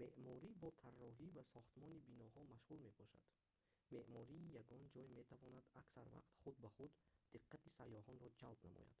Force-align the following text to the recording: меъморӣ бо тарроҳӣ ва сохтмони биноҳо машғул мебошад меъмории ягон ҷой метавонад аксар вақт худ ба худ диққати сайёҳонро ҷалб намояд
меъморӣ 0.00 0.50
бо 0.62 0.68
тарроҳӣ 0.82 1.26
ва 1.36 1.42
сохтмони 1.54 2.04
биноҳо 2.08 2.40
машғул 2.52 2.78
мебошад 2.86 3.22
меъмории 3.92 4.50
ягон 4.62 4.82
ҷой 4.92 5.06
метавонад 5.18 5.66
аксар 5.80 6.06
вақт 6.16 6.32
худ 6.40 6.54
ба 6.64 6.70
худ 6.76 6.92
диққати 7.32 7.68
сайёҳонро 7.78 8.28
ҷалб 8.40 8.58
намояд 8.66 8.98